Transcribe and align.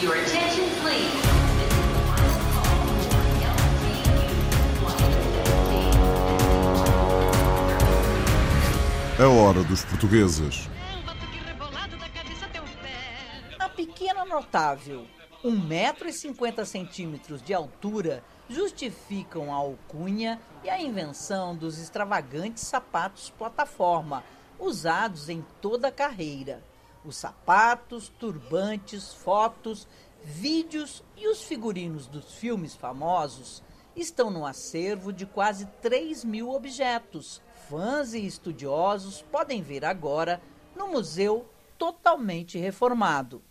Your 0.00 0.14
attention, 0.14 0.64
please. 0.80 1.10
A 9.18 9.28
hora 9.28 9.64
dos 9.64 9.84
portugueses. 9.84 10.68
A 13.58 13.68
pequena 13.68 14.24
notável, 14.24 15.04
1,50m 15.44 17.42
de 17.42 17.52
altura, 17.52 18.22
justificam 18.48 19.52
a 19.52 19.56
alcunha 19.56 20.40
e 20.62 20.70
a 20.70 20.80
invenção 20.80 21.56
dos 21.56 21.76
extravagantes 21.76 22.62
sapatos 22.62 23.30
plataforma, 23.30 24.22
usados 24.60 25.28
em 25.28 25.44
toda 25.60 25.88
a 25.88 25.92
carreira. 25.92 26.62
Os 27.04 27.16
sapatos, 27.16 28.08
turbantes, 28.08 29.12
fotos, 29.14 29.86
vídeos 30.22 31.02
e 31.16 31.28
os 31.28 31.42
figurinos 31.42 32.06
dos 32.06 32.34
filmes 32.34 32.74
famosos 32.74 33.62
estão 33.94 34.30
no 34.30 34.46
acervo 34.46 35.12
de 35.12 35.26
quase 35.26 35.66
3 35.82 36.24
mil 36.24 36.50
objetos. 36.50 37.42
Fãs 37.68 38.14
e 38.14 38.24
estudiosos 38.26 39.22
podem 39.30 39.62
ver 39.62 39.84
agora 39.84 40.40
no 40.76 40.88
museu 40.88 41.48
totalmente 41.76 42.58
reformado. 42.58 43.42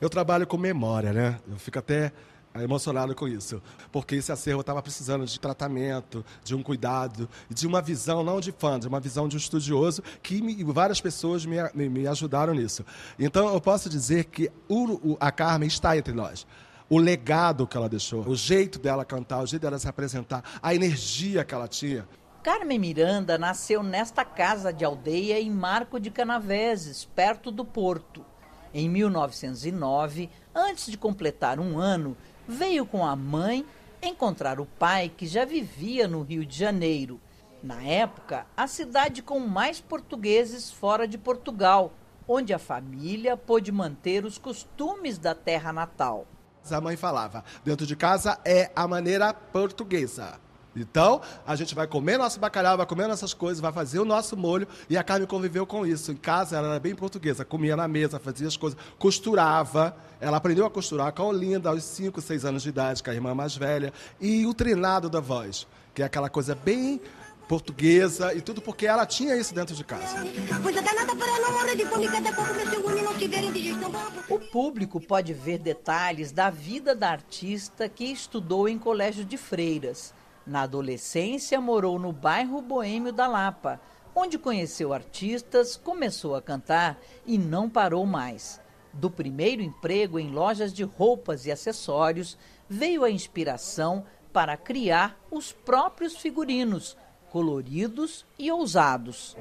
Eu 0.00 0.10
trabalho 0.10 0.46
com 0.46 0.56
memória, 0.56 1.12
né? 1.12 1.40
Eu 1.48 1.56
fico 1.56 1.78
até 1.78 2.12
emocionado 2.62 3.14
com 3.14 3.26
isso, 3.26 3.62
porque 3.90 4.16
esse 4.16 4.32
acervo 4.32 4.60
estava 4.60 4.82
precisando 4.82 5.24
de 5.24 5.38
tratamento, 5.38 6.24
de 6.44 6.54
um 6.54 6.62
cuidado, 6.62 7.28
de 7.48 7.66
uma 7.66 7.80
visão 7.80 8.22
não 8.22 8.40
de 8.40 8.52
fã, 8.52 8.78
de 8.78 8.88
uma 8.88 9.00
visão 9.00 9.28
de 9.28 9.36
um 9.36 9.38
estudioso 9.38 10.02
que 10.22 10.40
me, 10.40 10.62
várias 10.64 11.00
pessoas 11.00 11.44
me, 11.44 11.56
me, 11.74 11.88
me, 11.88 12.06
ajudaram 12.06 12.54
nisso. 12.54 12.84
Então 13.18 13.52
eu 13.52 13.60
posso 13.60 13.88
dizer 13.88 14.24
que 14.24 14.50
o, 14.68 15.12
o, 15.12 15.16
a 15.20 15.30
Carmen 15.30 15.68
está 15.68 15.96
entre 15.96 16.12
nós. 16.12 16.46
O 16.88 16.98
legado 16.98 17.66
que 17.66 17.76
ela 17.76 17.88
deixou, 17.88 18.26
o 18.28 18.36
jeito 18.36 18.78
dela 18.78 19.04
cantar, 19.04 19.42
o 19.42 19.46
jeito 19.46 19.62
dela 19.62 19.78
se 19.78 19.88
apresentar, 19.88 20.44
a 20.62 20.74
energia 20.74 21.44
que 21.44 21.52
ela 21.52 21.66
tinha. 21.66 22.06
Carmen 22.46 22.78
Miranda 22.78 23.36
nasceu 23.36 23.82
nesta 23.82 24.24
casa 24.24 24.72
de 24.72 24.84
aldeia 24.84 25.40
em 25.40 25.50
Marco 25.50 25.98
de 25.98 26.12
Canaveses, 26.12 27.04
perto 27.04 27.50
do 27.50 27.64
Porto. 27.64 28.24
Em 28.72 28.88
1909, 28.88 30.30
antes 30.54 30.86
de 30.86 30.96
completar 30.96 31.58
um 31.58 31.76
ano, 31.76 32.16
veio 32.46 32.86
com 32.86 33.04
a 33.04 33.16
mãe 33.16 33.64
encontrar 34.02 34.60
o 34.60 34.66
pai 34.66 35.10
que 35.14 35.26
já 35.26 35.44
vivia 35.44 36.06
no 36.06 36.22
Rio 36.22 36.44
de 36.44 36.56
Janeiro. 36.56 37.20
Na 37.62 37.82
época, 37.82 38.46
a 38.56 38.66
cidade 38.66 39.22
com 39.22 39.40
mais 39.40 39.80
portugueses 39.80 40.70
fora 40.70 41.08
de 41.08 41.18
Portugal, 41.18 41.92
onde 42.28 42.52
a 42.52 42.58
família 42.58 43.36
pôde 43.36 43.72
manter 43.72 44.24
os 44.24 44.38
costumes 44.38 45.18
da 45.18 45.34
terra 45.34 45.72
natal. 45.72 46.26
A 46.70 46.80
mãe 46.80 46.96
falava: 46.96 47.44
dentro 47.64 47.86
de 47.86 47.96
casa 47.96 48.38
é 48.44 48.70
a 48.74 48.86
maneira 48.86 49.32
portuguesa. 49.32 50.38
Então, 50.76 51.20
a 51.46 51.56
gente 51.56 51.74
vai 51.74 51.86
comer 51.86 52.18
nosso 52.18 52.38
bacalhau, 52.38 52.76
vai 52.76 52.86
comer 52.86 53.08
nossas 53.08 53.32
coisas, 53.32 53.60
vai 53.60 53.72
fazer 53.72 53.98
o 53.98 54.04
nosso 54.04 54.36
molho. 54.36 54.68
E 54.88 54.96
a 54.96 55.02
Carmen 55.02 55.26
conviveu 55.26 55.66
com 55.66 55.86
isso. 55.86 56.12
Em 56.12 56.16
casa, 56.16 56.56
ela 56.56 56.68
era 56.68 56.80
bem 56.80 56.94
portuguesa. 56.94 57.44
Comia 57.44 57.74
na 57.74 57.88
mesa, 57.88 58.18
fazia 58.18 58.46
as 58.46 58.56
coisas, 58.56 58.78
costurava. 58.98 59.96
Ela 60.20 60.36
aprendeu 60.36 60.66
a 60.66 60.70
costurar 60.70 61.12
com 61.12 61.22
a 61.22 61.26
Olinda 61.26 61.70
aos 61.70 61.82
5, 61.82 62.20
6 62.20 62.44
anos 62.44 62.62
de 62.62 62.68
idade, 62.68 63.02
com 63.02 63.10
a 63.10 63.14
irmã 63.14 63.34
mais 63.34 63.56
velha. 63.56 63.92
E 64.20 64.46
o 64.46 64.52
treinado 64.52 65.08
da 65.08 65.20
voz, 65.20 65.66
que 65.94 66.02
é 66.02 66.04
aquela 66.04 66.28
coisa 66.28 66.54
bem 66.54 67.00
portuguesa 67.48 68.34
e 68.34 68.40
tudo 68.40 68.60
porque 68.60 68.86
ela 68.86 69.06
tinha 69.06 69.36
isso 69.36 69.54
dentro 69.54 69.74
de 69.74 69.84
casa. 69.84 70.16
O 74.28 74.38
público 74.38 75.00
pode 75.00 75.32
ver 75.32 75.58
detalhes 75.58 76.32
da 76.32 76.50
vida 76.50 76.94
da 76.94 77.10
artista 77.10 77.88
que 77.88 78.04
estudou 78.04 78.68
em 78.68 78.78
colégio 78.78 79.24
de 79.24 79.36
freiras. 79.36 80.12
Na 80.46 80.62
adolescência, 80.62 81.60
morou 81.60 81.98
no 81.98 82.12
bairro 82.12 82.62
boêmio 82.62 83.12
da 83.12 83.26
Lapa, 83.26 83.80
onde 84.14 84.38
conheceu 84.38 84.92
artistas, 84.92 85.76
começou 85.76 86.36
a 86.36 86.42
cantar 86.42 86.98
e 87.26 87.36
não 87.36 87.68
parou 87.68 88.06
mais. 88.06 88.60
Do 88.92 89.10
primeiro 89.10 89.60
emprego 89.60 90.18
em 90.18 90.30
lojas 90.30 90.72
de 90.72 90.84
roupas 90.84 91.46
e 91.46 91.52
acessórios, 91.52 92.38
veio 92.68 93.02
a 93.02 93.10
inspiração 93.10 94.04
para 94.32 94.56
criar 94.56 95.20
os 95.30 95.50
próprios 95.50 96.16
figurinos, 96.16 96.96
coloridos 97.28 98.24
e 98.38 98.50
ousados. 98.50 99.36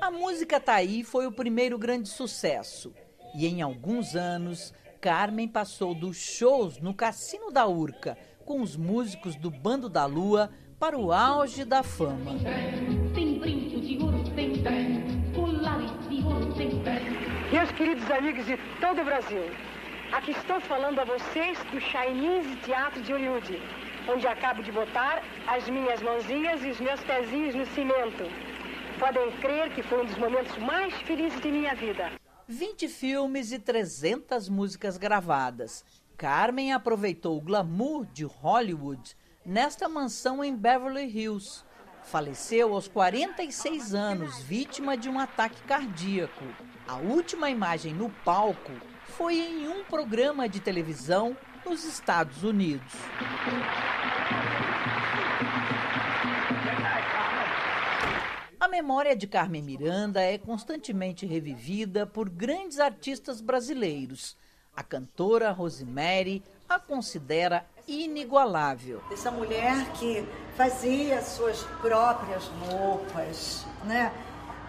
A 0.00 0.10
música 0.10 0.58
Taí 0.58 1.04
foi 1.04 1.26
o 1.26 1.32
primeiro 1.32 1.76
grande 1.76 2.08
sucesso. 2.08 2.94
E 3.34 3.46
em 3.46 3.62
alguns 3.62 4.16
anos, 4.16 4.72
Carmen 5.00 5.46
passou 5.46 5.94
dos 5.94 6.16
shows 6.16 6.80
no 6.80 6.92
Cassino 6.92 7.52
da 7.52 7.66
Urca 7.66 8.18
com 8.44 8.60
os 8.60 8.76
músicos 8.76 9.36
do 9.36 9.48
Bando 9.48 9.88
da 9.88 10.06
Lua 10.06 10.50
para 10.78 10.98
o 10.98 11.12
auge 11.12 11.64
da 11.64 11.84
fama. 11.84 12.32
Meus 17.52 17.70
queridos 17.72 18.10
amigos 18.10 18.46
de 18.46 18.56
todo 18.80 19.00
o 19.00 19.04
Brasil, 19.04 19.44
aqui 20.12 20.32
estou 20.32 20.60
falando 20.62 20.98
a 20.98 21.04
vocês 21.04 21.58
do 21.70 21.80
Chinese 21.80 22.56
Teatro 22.64 23.00
de 23.00 23.12
Hollywood, 23.12 23.62
onde 24.12 24.26
acabo 24.26 24.62
de 24.64 24.72
botar 24.72 25.22
as 25.46 25.68
minhas 25.68 26.02
mãozinhas 26.02 26.64
e 26.64 26.70
os 26.70 26.80
meus 26.80 27.00
pezinhos 27.04 27.54
no 27.54 27.66
cimento. 27.66 28.24
Podem 28.98 29.30
crer 29.40 29.70
que 29.74 29.82
foi 29.82 30.02
um 30.02 30.06
dos 30.06 30.18
momentos 30.18 30.56
mais 30.58 30.92
felizes 31.02 31.40
de 31.40 31.52
minha 31.52 31.74
vida. 31.76 32.10
20 32.50 32.88
filmes 32.88 33.52
e 33.52 33.58
300 33.58 34.48
músicas 34.48 34.96
gravadas. 34.96 35.84
Carmen 36.16 36.72
aproveitou 36.72 37.36
o 37.36 37.42
glamour 37.42 38.06
de 38.06 38.24
Hollywood 38.24 39.14
nesta 39.44 39.86
mansão 39.86 40.42
em 40.42 40.56
Beverly 40.56 41.04
Hills. 41.04 41.62
Faleceu 42.04 42.72
aos 42.72 42.88
46 42.88 43.94
anos, 43.94 44.38
vítima 44.38 44.96
de 44.96 45.10
um 45.10 45.18
ataque 45.18 45.60
cardíaco. 45.64 46.44
A 46.86 46.96
última 46.96 47.50
imagem 47.50 47.92
no 47.92 48.08
palco 48.24 48.72
foi 49.04 49.36
em 49.36 49.68
um 49.68 49.84
programa 49.84 50.48
de 50.48 50.58
televisão 50.58 51.36
nos 51.66 51.84
Estados 51.84 52.42
Unidos. 52.42 52.94
A 58.68 58.70
memória 58.70 59.16
de 59.16 59.26
Carmen 59.26 59.62
Miranda 59.62 60.20
é 60.20 60.36
constantemente 60.36 61.24
revivida 61.24 62.06
por 62.06 62.28
grandes 62.28 62.78
artistas 62.78 63.40
brasileiros. 63.40 64.36
A 64.76 64.82
cantora 64.82 65.50
Rosemary 65.52 66.42
a 66.68 66.78
considera 66.78 67.64
inigualável. 67.86 69.00
Essa 69.10 69.30
mulher 69.30 69.90
que 69.92 70.22
fazia 70.54 71.22
suas 71.22 71.62
próprias 71.80 72.44
roupas, 72.60 73.64
né? 73.84 74.12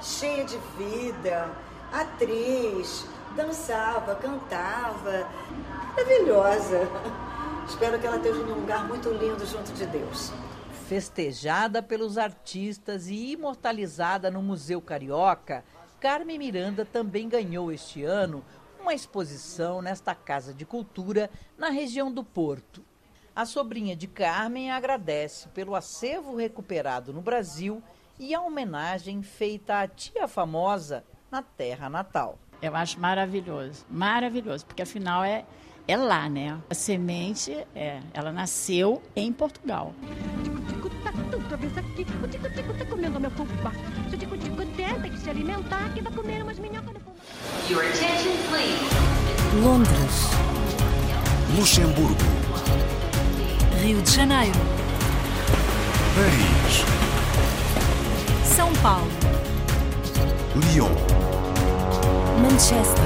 cheia 0.00 0.44
de 0.44 0.58
vida, 0.78 1.50
atriz, 1.92 3.04
dançava, 3.34 4.14
cantava, 4.14 5.28
maravilhosa. 5.96 6.88
Espero 7.66 7.98
que 7.98 8.06
ela 8.06 8.18
esteja 8.18 8.38
num 8.44 8.60
lugar 8.60 8.86
muito 8.86 9.10
lindo 9.10 9.44
junto 9.44 9.72
de 9.72 9.86
Deus. 9.86 10.32
Festejada 10.88 11.82
pelos 11.82 12.16
artistas 12.16 13.08
e 13.08 13.32
imortalizada 13.32 14.30
no 14.30 14.42
Museu 14.42 14.80
Carioca, 14.80 15.62
Carmen 16.00 16.38
Miranda 16.38 16.82
também 16.82 17.28
ganhou 17.28 17.70
este 17.70 18.04
ano 18.04 18.42
uma 18.80 18.94
exposição 18.94 19.82
nesta 19.82 20.14
Casa 20.14 20.54
de 20.54 20.64
Cultura 20.64 21.28
na 21.58 21.68
região 21.68 22.10
do 22.10 22.24
Porto. 22.24 22.82
A 23.36 23.44
sobrinha 23.44 23.94
de 23.94 24.06
Carmen 24.06 24.70
agradece 24.70 25.48
pelo 25.48 25.74
acervo 25.74 26.34
recuperado 26.34 27.12
no 27.12 27.20
Brasil 27.20 27.82
e 28.18 28.34
a 28.34 28.40
homenagem 28.40 29.22
feita 29.22 29.82
à 29.82 29.86
tia 29.86 30.26
famosa 30.26 31.04
na 31.30 31.42
terra 31.42 31.90
natal. 31.90 32.38
Eu 32.62 32.74
acho 32.74 32.98
maravilhoso, 32.98 33.84
maravilhoso, 33.90 34.64
porque 34.64 34.80
afinal 34.80 35.22
é, 35.22 35.44
é 35.86 35.98
lá, 35.98 36.30
né? 36.30 36.58
A 36.70 36.74
semente, 36.74 37.52
é, 37.74 38.00
ela 38.14 38.32
nasceu 38.32 39.02
em 39.14 39.30
Portugal. 39.30 39.92
Comendo 42.98 43.20
meu 43.20 43.30
fubá. 43.30 43.72
Se 44.08 44.16
o 44.16 44.18
tico-tico 44.18 44.56
tem 44.56 45.10
que 45.10 45.18
se 45.18 45.30
alimentar, 45.30 45.90
que 45.94 46.02
vai 46.02 46.12
comer 46.12 46.42
umas 46.42 46.58
minhocas 46.58 46.92
no 46.92 47.00
Your 47.70 47.82
attention, 47.82 48.36
please. 48.50 49.62
Londres, 49.62 50.30
Luxemburgo. 51.56 52.16
Rio 53.80 54.02
de 54.02 54.10
Janeiro, 54.10 54.58
Paris. 56.14 56.84
São 58.44 58.72
Paulo, 58.82 59.08
Lyon. 60.56 60.90
Manchester, 62.42 63.04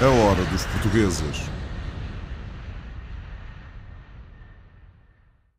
A 0.00 0.08
hora 0.08 0.44
dos 0.46 0.64
portugueses. 0.66 1.51